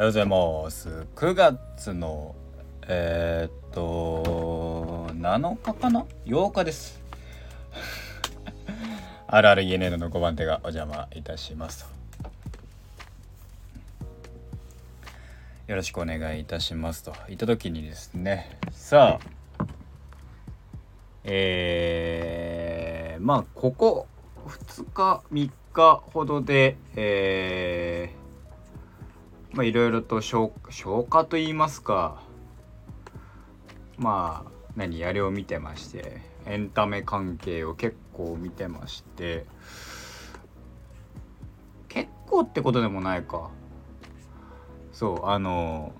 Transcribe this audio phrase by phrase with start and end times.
[0.00, 1.06] おはようございます。
[1.14, 2.34] 9月の
[2.88, 7.02] えー、っと7日かな？8日です。
[9.28, 11.86] あるある ENN の5番手がお邪魔いたします。
[15.66, 17.12] よろしくお願いいたしますと。
[17.28, 18.58] いった時にですね。
[18.72, 19.18] さ
[19.58, 19.66] あ
[21.24, 24.06] えー、まあここ
[24.46, 28.19] 2日3日ほどでえー、
[29.52, 32.22] まあいろいろと消消化と言いますか
[33.98, 39.44] まあ何あれを見てましてエンタメ関係を結構見てまして
[41.88, 43.50] 結構ってことでもないか。
[44.92, 45.92] そうあの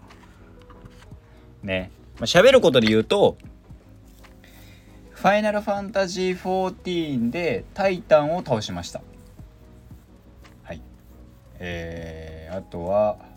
[1.63, 3.39] ねまあ、喋ることで言うと
[5.13, 9.01] 「ファイナルファンタジー14」でタイタンを倒しました。
[10.63, 10.83] はい。
[11.59, 13.30] えー、あとは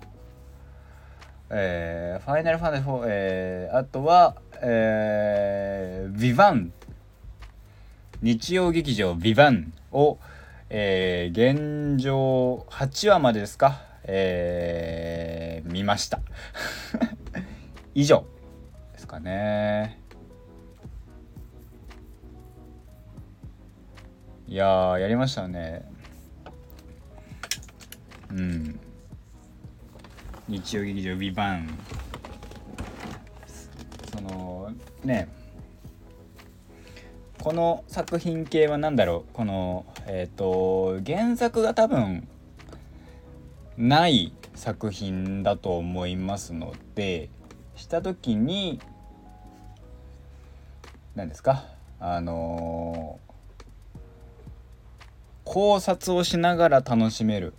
[1.55, 6.73] えー、ファイナルファンタジー4、えー、あとは、えー、ビバン
[8.23, 10.17] 日曜劇場ビバンを、
[10.69, 13.81] えー、現状8話までですか？
[14.05, 16.21] えー、見ました。
[17.93, 18.25] 以上
[18.93, 19.99] ですかね。
[24.47, 25.85] いややりましたね。
[28.31, 28.79] うん。
[30.47, 31.69] 日曜劇場「ビバン。
[34.13, 34.72] その
[35.03, 35.30] ね。
[37.41, 39.33] この作品系は何だろう？
[39.33, 42.27] このえっ、ー、と原作が多分
[43.77, 47.30] ない作品だと思いますので
[47.75, 48.80] した時に
[51.16, 51.66] 何ですか？
[51.99, 53.91] あのー、
[55.45, 57.53] 考察をしながら楽しめる。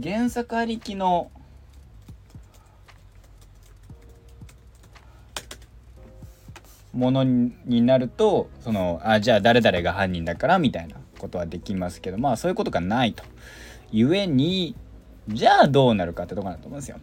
[0.00, 1.30] 原作ありきの
[7.00, 13.24] ものになるとそのあじゃあ誰々が犯人だからみたいなことはできますけどまあそういうことがないと。
[13.90, 14.76] ゆえに
[15.28, 16.98] じゃあどうなるかってとこだと思うんですよ。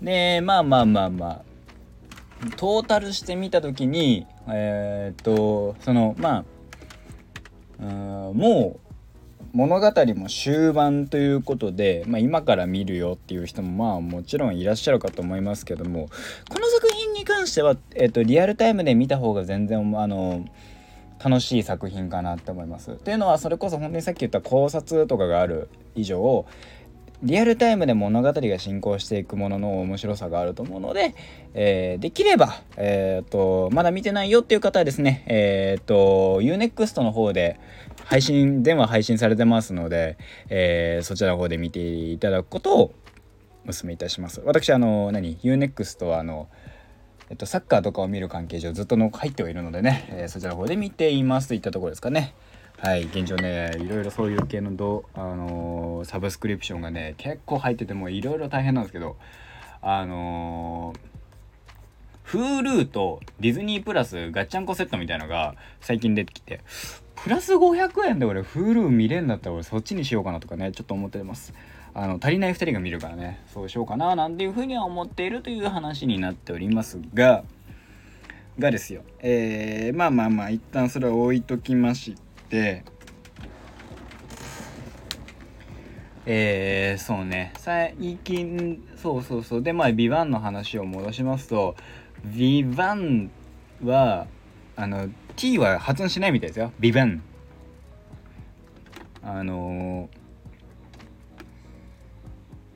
[0.00, 1.42] でまあまあまあまあ
[2.56, 6.44] トータルしてみた時にえー、っとそのま
[7.80, 7.82] あ
[8.32, 8.88] もう
[9.52, 16.08] 物語も終盤ということで、まあ、今から見るよっていう人もまあもちろんいらっしゃるかと思いますけども
[16.50, 16.67] この
[17.28, 20.44] 関しては、えー、とリアルタイムで見た方が全然あの
[21.22, 22.92] 楽しい作品かなって思います。
[22.92, 26.46] っていうのはそれこそ本当にさっき言った考察とかがある以上
[27.22, 31.16] リアルタイムで物語が進行していくものの面白さがあると思うので、
[31.52, 37.58] えー、できれば、えーと、まだ見てないよっていう方はですね、えーと、UNEXT の方で
[38.04, 40.16] 配信電話配信されてますので、
[40.48, 41.80] えー、そちらの方で見て
[42.12, 42.94] いただくことを
[43.66, 44.40] お勧めいたします。
[44.44, 46.48] 私あの何？UNEXT はあの
[47.30, 52.34] えっと、サッカーとかを見る関係上ずっとの入ってはいるのでね、えー、そちらの方で見ていますといったところですかね。
[52.78, 59.16] はい、現状ね、いろいろそういう系のど、あのー、サブスクリプションがね、結構入っててもいろいろ大変なんですけど、
[59.82, 66.60] あのー、Hulu とディズニープラスガッチャンコセットみたいのが最近出てきて、
[67.16, 71.52] プラス500円で俺 Hulu 見れんだったら俺そっちにしようかなとかね、ちょっと思ってます。
[72.00, 73.40] あの足りない2人が見るからね。
[73.52, 77.42] そうしようかななんていうふうには思っているという話になっておりますが。
[78.56, 79.02] がですよ。
[79.18, 82.14] えー、まあまあまあ一旦それは置いときまし
[82.50, 82.84] て。
[86.24, 87.52] えー、そうね。
[87.58, 89.62] 最近そうそうそう。
[89.62, 91.74] でまあ「ビバンの話を戻しますと
[92.24, 93.28] 「ビバン
[93.82, 94.28] は
[94.76, 97.22] あの T は発音しないみたいですよ「ビバン。
[99.20, 100.17] あのー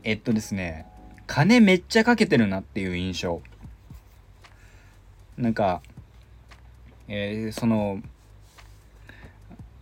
[0.05, 0.87] えっとですね
[1.27, 3.41] 金めっちゃかけてるなっていう印象。
[5.39, 5.81] なんか
[7.09, 8.01] えー、その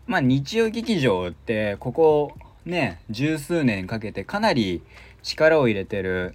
[0.06, 2.32] まあ日曜劇場ってここ
[2.64, 4.82] ね十数年かけてかなり
[5.22, 6.34] 力を入れてる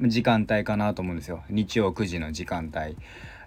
[0.00, 1.42] 時間帯かなと思うんですよ。
[1.50, 2.96] 日曜9時の時間帯。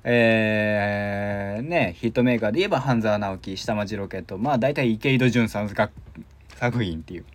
[0.04, 7.26] えー、ねヒットメーカーで言えば半沢直樹下町ロケットまあ大体池井戸潤さん作品っていう。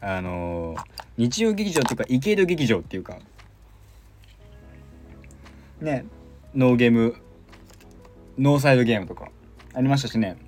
[0.00, 0.76] あの、
[1.16, 3.18] 日曜劇場っていうか池井戸劇場っていうか
[5.80, 6.06] ね
[6.54, 7.14] ノーゲーム
[8.38, 9.28] ノーサイドゲームとか
[9.74, 10.38] ありましたしね。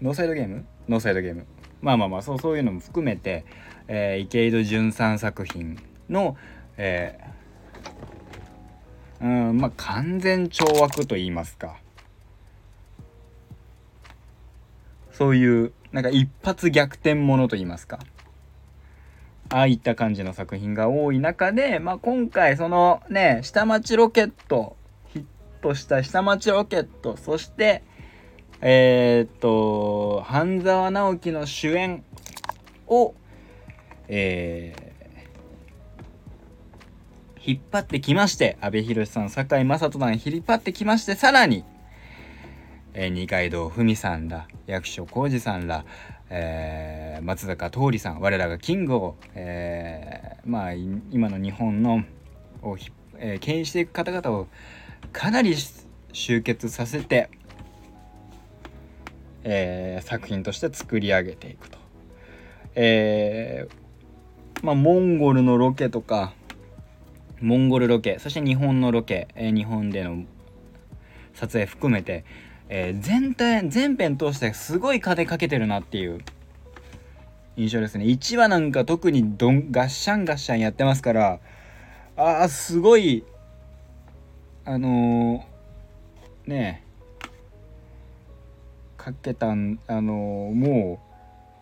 [0.00, 0.64] ノーサイドゲーム？
[0.88, 1.44] ノーサイドゲーム。
[1.82, 3.44] まあまあまあそうそういうのも含めて、
[3.88, 5.76] えー、池井戸潤さん作品
[6.08, 6.36] の、
[6.76, 11.76] えー、うんまあ完全懲悪と言いますか。
[15.12, 17.98] そういうなんか一発逆転ものと言いますか。
[19.52, 24.76] ああいった感じの作品が多い中で、まあ、今回そのね、下町ロケット、
[25.12, 25.24] ヒッ
[25.60, 27.82] トした下町ロケット、そして、
[28.60, 32.04] えー、っと、半沢直樹の主演
[32.86, 33.14] を、
[34.06, 41.64] えー、引っ張ってきまして、阿部寛さん、堺雅人さん引っ張ってきまして、さらに、
[42.94, 45.84] えー、二階堂ふみさんら、役所広司さんら、
[46.30, 52.04] えー、松坂桃李さん我らがキングを、えー、まあ今の日本の
[52.62, 52.76] を、
[53.18, 54.46] えー、牽引していく方々を
[55.12, 55.54] かなり
[56.12, 57.30] 集結させて、
[59.42, 61.78] えー、作品として作り上げていくと。
[62.76, 66.32] えー、まあモンゴルのロケとか
[67.40, 70.24] モンゴルロケそして日本のロケ、えー、日本での
[71.34, 72.24] 撮影含めて
[72.72, 76.20] えー、全体全編通してすごい金かけてるなっていう。
[77.56, 78.04] 印象ですね。
[78.04, 81.40] 1話なんか特にどんガッシャンガッシャンやってますから
[82.16, 83.24] あーすごい
[84.64, 86.84] あのー、ね
[88.96, 91.02] かけたんあのー、も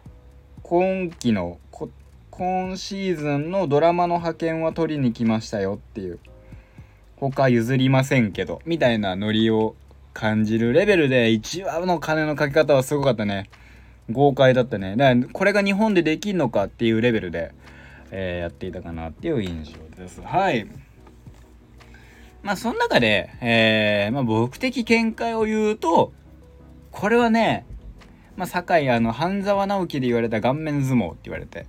[0.07, 1.89] う今期のこ
[2.31, 6.21] 今シーズンのドラマの派遣は取りに来ましたよっていう。
[7.17, 9.75] 他譲りませんけどみたいなノリを
[10.19, 13.49] 感じるレベルで1話の金のかけ方はすごかったね。
[14.11, 14.97] 豪快だったね。
[14.97, 17.53] だからこれが日本でできんのかっていうレベルで、
[18.11, 20.21] えー、やっていたかなっていう印象です。
[20.21, 20.67] はい。
[22.43, 26.13] まあその中で、えー、まあ僕的見解を言うと、
[26.91, 27.65] これはね、
[28.35, 31.67] まあ堺あの半沢直樹で言われた顔面相撲って言われて、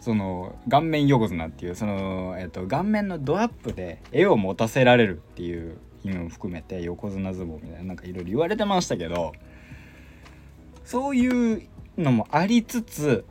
[0.00, 9.32] その顔面横綱っていうその、えっと、顔面のドアップで絵を持たせられるっていう意味も含めて横綱相撲みたいななんかいろいろ言われてましたけど
[10.84, 11.62] そういう
[11.96, 13.24] のもありつつ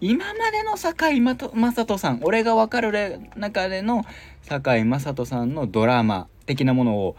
[0.00, 1.34] 今までの堺雅
[1.72, 4.04] 人さん俺が分かる中での
[4.42, 7.16] 堺雅人さんのドラマ的なものを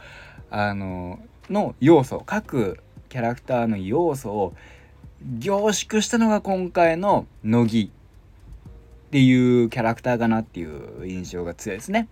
[0.50, 1.20] あの
[1.50, 2.80] の要素各
[3.10, 4.54] キャラクターの要素を
[5.22, 12.08] 凝縮したのが今回の乃木っていうキャラクターかなっていう印象が強いですね。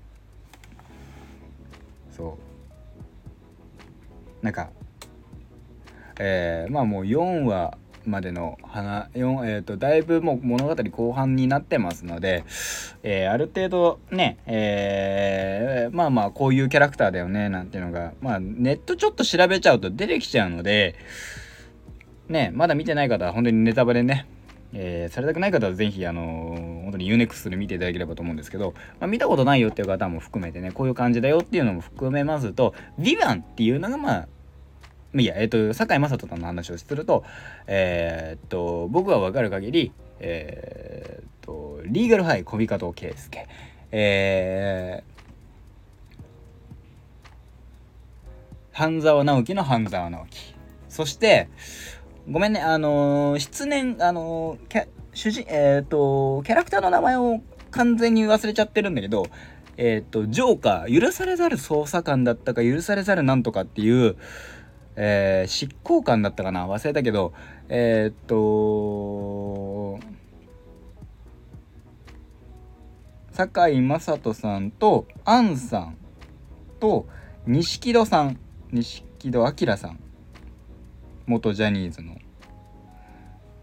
[2.12, 2.49] そう
[4.41, 4.69] なんか
[6.19, 12.44] えー、まあもう4話までの花4えーと、だいぶもう物語後半になってますので、
[13.03, 20.95] えー、ある程度ね、えー、まあまあこういうキャラクターだよねなんていうのが、まあ、ネットちょっと調べちゃうと出てきちゃうので
[22.27, 24.27] ねまだ見てない方は本当にネタバレね
[24.71, 34.28] えー、されたくない方はぜひ、あの、に UNEXT で見ていただければと思うんですけど、まあ、見たことないよっていう方も含めてね、こういう感じだよっていうのも含めますと、ヴィヴァンっていうのがまあ、
[35.16, 37.24] いや、えっ、ー、と、堺雅人さんの話をすると、
[37.66, 43.48] えー、っと、僕はわかる限り、えー、っと、リーガルハイ小見方圭介、
[43.92, 45.19] えー、
[48.72, 50.56] 半沢直樹の半沢直樹。
[50.90, 51.50] そして、
[52.30, 57.41] ごめんね、あのー、失念、あのー、主人、えっ、ー、と、キャラクターの名前を
[57.71, 59.27] 完全に忘れちゃってるんだけど、
[59.77, 64.15] えっ、と、ジョーカー、許されざる捜査官だったか、許されざるなんとかっていう、
[64.95, 67.33] え執行官だったかな忘れたけど、
[67.69, 69.99] えっと、
[73.31, 75.97] 堺雅人さんと、杏さん
[76.80, 77.07] と、
[77.47, 78.37] 錦戸さん、
[78.71, 79.99] 錦戸明さん
[81.25, 82.18] 元ジャニーズの、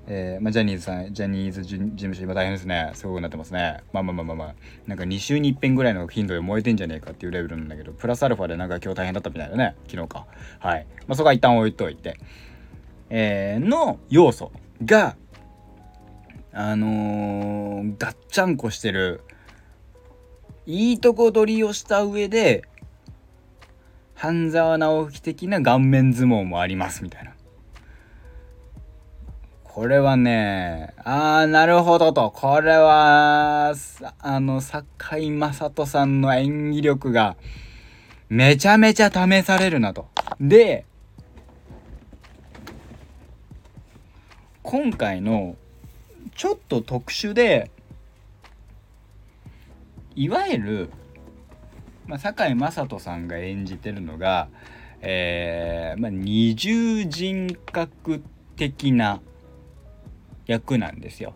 [0.09, 2.93] えー、まあ、ジャニーズさん、ジャニーズ事務所今大変ですね。
[2.95, 3.83] すごくなってますね。
[3.93, 4.55] まあまあまあまあまあ、
[4.87, 9.75] なんか2週に1遍ぐらいの頻度で燃えてんじゃねえかっていうレベルなんだけど、プラスアルファでなんか今日大変だったみたいだね。
[9.89, 10.27] 昨日か。
[10.61, 10.87] はい。
[11.09, 12.19] まあそこは一旦置いといて。
[13.09, 14.51] えー、の要素
[14.85, 15.17] が、
[16.53, 19.23] あのー、ガッチャンコしてる、
[20.67, 22.65] いいとこ取りをした上で、
[24.15, 27.36] 半沢直樹的な顔面相撲もありますみたいな。
[29.77, 32.31] これはね、あー、なるほどと。
[32.31, 33.75] これは、
[34.21, 37.37] あの、堺雅人さんの演技力が、
[38.31, 40.09] めちゃめちゃ試されるなと。
[40.41, 40.87] で、
[44.63, 45.57] 今回の、
[46.35, 47.71] ちょっと特殊で、
[50.15, 50.91] いわゆる、
[52.07, 54.49] まあ、堺雅人さんが演じてるのが、
[55.03, 58.23] えー、まあ、二重人格
[58.57, 59.21] 的な
[60.47, 61.35] 役なんですよ。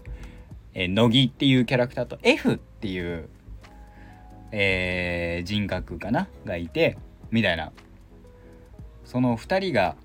[0.75, 3.29] えー、乃木っていうキャラクターと F っていう、
[4.53, 6.97] えー、人格かながいて、
[7.31, 7.73] みたいな。
[9.05, 9.97] その2人が、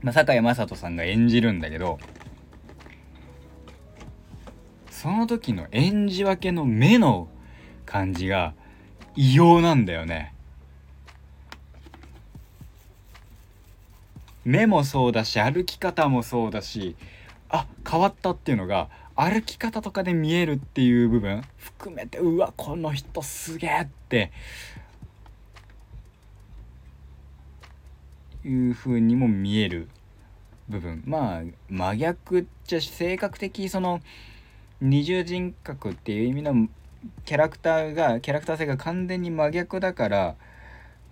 [0.00, 1.98] まあ、堺雅人さんが演じるんだけど、
[5.02, 7.26] その時の演じ分けの目の
[7.84, 8.54] 感じが
[9.16, 10.32] 異様なんだよね
[14.44, 16.94] 目もそうだし歩き方もそうだし
[17.52, 24.32] あ変わったっていうのが歩き方とかで見えるっていう部分含めてうわこの人すげえって
[28.44, 29.88] いう風にも見える
[30.68, 31.04] 部分。
[31.06, 34.00] まあ真逆っちゃ性格的その
[34.80, 36.68] 二重人格っていう意味の
[37.24, 40.36] キャラクターがキャラクター性が完全に真逆だから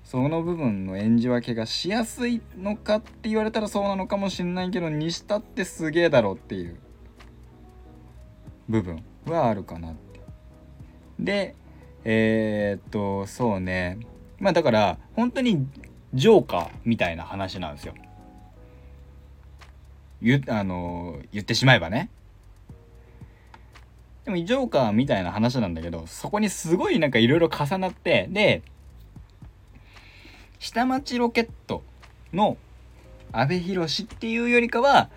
[0.05, 6.77] その部分の演じ分けがしやすいのかって言われたらそうなのかもしんないけどにしたってすげえだろっていう
[8.69, 10.21] 部分はあるかなって。
[11.19, 11.55] で
[12.05, 13.99] えー、っとそうね
[14.39, 15.67] まあだから本当に
[16.15, 17.95] ジョーカーみたいな話なんですよ。
[20.23, 22.11] 言あの言ってしまえばね。
[24.25, 28.63] でもジョーカーみたいな話なんだけどそこにすごいなんかいろいろ重なってで
[30.61, 31.83] 下町ロケット
[32.33, 32.59] の
[33.33, 35.09] 阿部寛っていうよりかは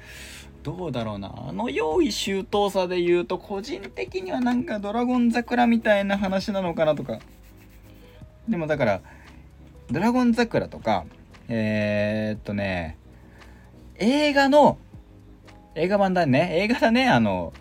[0.64, 1.34] どうだろうな。
[1.50, 7.20] あの用意周到さで言うと個人的にはなんかドラゴン桜みたいな話なのかなとか。
[8.48, 9.02] でもだから
[9.92, 11.04] ドラゴン桜とか
[11.50, 12.98] えー、っとね
[13.96, 14.78] 映画の
[15.76, 16.52] 映画版だね。
[16.54, 17.52] 映画だねあの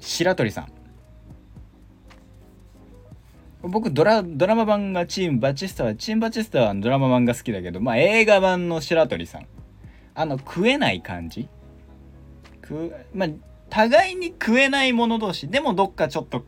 [0.00, 0.77] 白鳥さん。
[3.62, 9.46] 僕ドラドラマ版がチームバチスタはチームバチスタはドラマ版が好きだけどまあ映画版の白鳥さん。
[10.14, 11.48] あの食えない感じ？
[12.60, 13.28] くまあ
[13.70, 16.44] 互いに食えない者同士でもどっかちょっと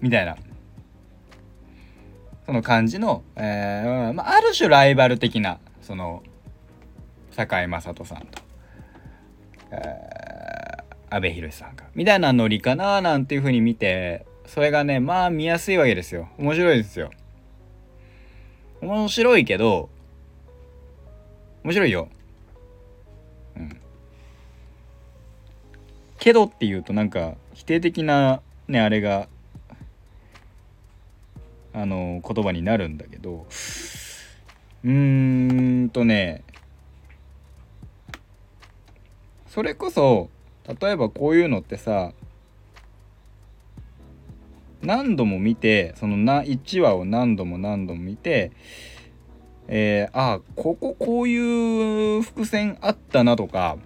[0.00, 0.36] みたいな。
[2.46, 6.22] その感じの、えーまあ、ある種ライバル的なその
[7.30, 8.42] 堺雅人さんと、
[9.70, 16.28] えー、阿部寛さんがみたいなノリかななんていうふうに見てそれがねまあ見やすいわけですよ。
[16.38, 17.10] 面白いですよ。
[18.80, 19.88] 面白いけど
[21.64, 22.08] 面白いよ。
[23.56, 23.80] うん。
[26.18, 29.28] けどっていうとなんか否定的なねあれが
[31.72, 33.46] あの言葉になるんだけど
[34.84, 36.44] うーんとね
[39.48, 40.28] それこそ
[40.80, 42.12] 例えばこういうのってさ
[44.84, 48.52] 何度も見てそのな1話を何度も何度も見て
[49.66, 53.78] えー、あこここういう伏線あったなとか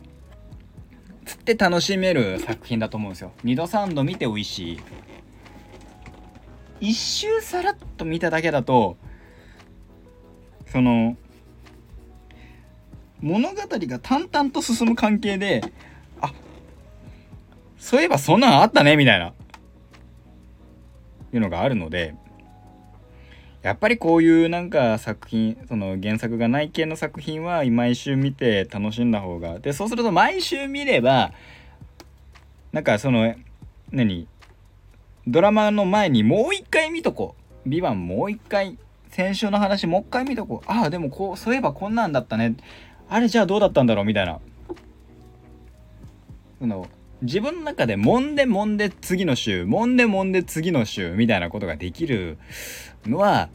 [1.25, 3.33] つって楽しめる作品だと思うんですよ。
[3.45, 4.81] 2度3度見て美味しい。
[6.81, 8.97] 一周さらっと見ただけだと
[10.67, 11.17] その
[13.21, 15.61] 物語が淡々と進む関係で
[16.21, 16.33] あ
[17.79, 19.35] そういえばそんなんあったねみたいな。
[21.33, 22.15] いうのがあるので
[23.63, 31.33] やっぱりこういうなんか作品その原作がない系の作品は毎週見て楽しんだ方がでそうすると毎週見れば
[32.73, 33.35] なんかその
[33.91, 34.29] 何？
[35.27, 37.35] ドラマの前にもう一回見とこ
[37.67, 38.79] う「ビバンもう一回
[39.11, 40.71] 先週の話もう一回見とこう。
[40.71, 42.55] ああでもこうそういえばこんなんだったね。
[43.09, 44.05] あれじゃあどうだったんだろう？
[44.05, 44.39] みたいな。
[46.61, 46.87] の
[47.23, 52.39] 自分の中で揉んで揉んで次の週揉んで揉んで次の週みたいなことができる
[53.07, 53.49] のは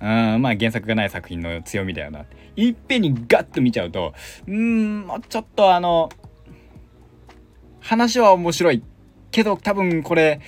[0.00, 2.26] うんまあ原作がない作品の強みだよな。
[2.56, 4.14] いっぺんにガッと見ちゃうと
[4.46, 6.08] うんちょっとあの
[7.80, 8.82] 話は面白い
[9.30, 10.40] けど多分これ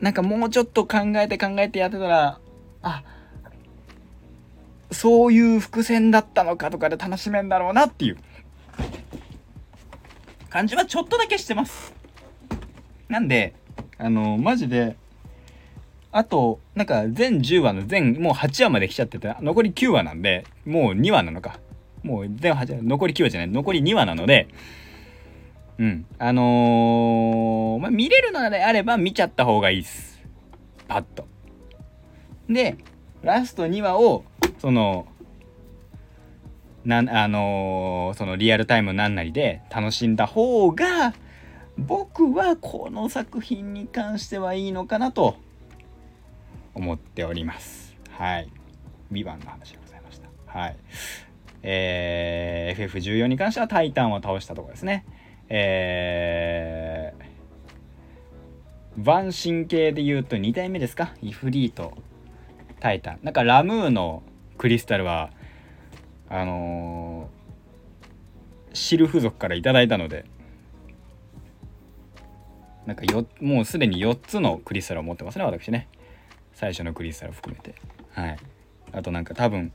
[0.00, 2.40] なんかもうちょっと考えて考えてやってたら
[2.82, 3.02] あ
[4.90, 8.18] そういう伏線だったのかとかで楽しめんだろうなっていう。
[10.50, 11.94] 感じはちょっとだけしてます。
[13.08, 13.54] なんで、
[13.98, 14.96] あの、マジで、
[16.10, 21.60] あと、なんか全10話の全、もう8話まで来ちゃってて、残り9話なんで、もう2話なのか。
[22.02, 24.48] もう全8話、残り9話じゃない、残り2話なので、
[25.78, 26.06] うん。
[26.18, 30.20] あのー、まあ、見れるのであれば見ちゃった方がいいっす。
[30.88, 31.26] パッと。
[32.48, 32.76] で、
[33.22, 34.24] ラスト2話を、
[34.58, 35.06] その、
[36.84, 41.12] なんあのー、そのリアルタイムなんなりで楽しんだ方が
[41.76, 45.36] 僕はこの作品に関してはいいのかなと
[46.74, 47.96] 思っております。
[48.10, 48.48] はい。
[49.10, 50.28] ビバンの話でございました。
[50.46, 50.76] はい。
[51.62, 55.04] えー、FF14 に関してはタイタンを倒したところですね。
[55.48, 61.14] えー、晩神系で言うと2体目ですか？
[61.22, 61.96] イフリート、
[62.80, 63.18] タイタン。
[63.22, 64.22] なんかラムーの
[64.56, 65.30] クリスタルは
[66.30, 67.30] あの
[68.72, 70.24] シルフ族から頂いたので
[72.86, 75.88] なんかよもうすでに4つのクリスタルを持ってますね私ね。
[76.54, 77.74] 最初のクリスタル含めて。
[78.12, 78.38] はい。
[78.92, 79.72] あとなんか多分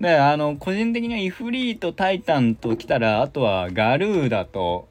[0.00, 4.88] であの個人的にはイフリートタイタンときたらあとはガルーダと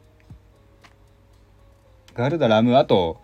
[2.13, 3.21] ガルダラムあと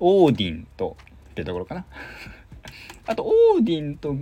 [0.00, 0.96] オーディンと
[1.30, 1.86] ってところかな。
[3.06, 4.14] あとオーディンと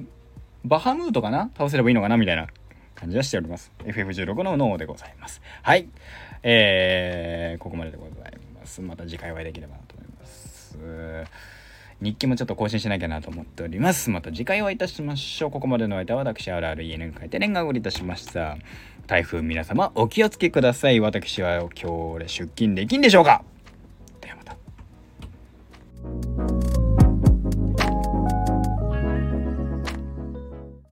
[0.66, 1.50] バハムートかな？
[1.56, 2.16] 倒せればいいのかな？
[2.16, 2.46] みたいな
[2.94, 5.88] 感じはしております FF16 の脳でございますはい
[6.42, 10.78] えー、ここまででございますまた次回お会いできればなと思います
[12.00, 14.10] 日記もちょっと更新しなきゃなと思っております。
[14.10, 15.50] また次回お会いいたしましょう。
[15.50, 18.58] ここまでの間は私、RREN 書いてレンガをりいたしました。
[19.06, 21.00] 台風皆様お気をつけください。
[21.00, 23.42] 私は今日で出勤できんでしょうか？
[24.20, 24.58] ではまた。